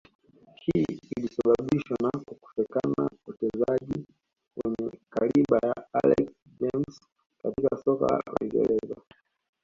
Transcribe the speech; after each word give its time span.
Hii 0.55 0.99
ilisababishwa 1.17 1.97
na 2.03 2.11
kukosekana 2.25 3.09
wachezai 3.27 4.03
wenye 4.63 4.91
kaliba 5.09 5.57
ya 5.63 5.85
Alex 6.03 6.29
James 6.59 6.99
katika 7.41 7.77
soka 7.83 8.05
la 8.07 8.23
uingereza 8.41 8.95